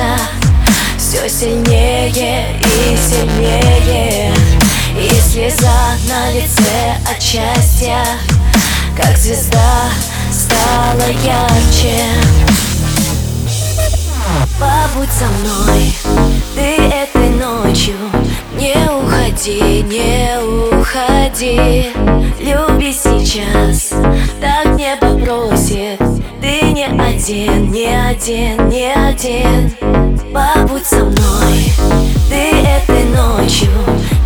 сердца 0.00 0.18
Все 0.98 1.28
сильнее 1.28 2.60
и 2.60 2.96
сильнее. 2.96 4.32
И 4.96 5.08
слеза 5.20 5.96
на 6.08 6.32
лице 6.32 6.96
от 7.08 7.22
счастья 7.22 8.04
Как 8.96 9.16
звезда 9.16 9.88
стала 10.30 11.08
ярче. 11.24 12.02
Побудь 14.58 15.10
со 15.10 15.24
мной, 15.40 15.94
ты 16.54 16.76
этой 16.82 17.30
ночью 17.30 17.94
Не 18.56 18.74
уходи, 18.90 19.82
не 19.82 20.38
уходи. 20.38 21.90
Люби 22.38 22.92
сейчас, 22.92 23.92
так 24.40 24.76
не 24.76 24.96
попросит 24.96 25.99
не 26.72 26.84
один, 26.84 27.70
не 27.70 27.86
один, 27.86 28.68
не 28.68 28.92
один. 28.92 29.70
Побудь 30.32 30.86
со 30.86 31.04
мной, 31.04 31.72
ты 32.28 32.50
этой 32.62 33.04
ночью 33.06 33.70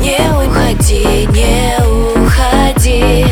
Не 0.00 0.18
уходи, 0.30 1.26
не 1.26 1.76
уходи. 1.84 3.26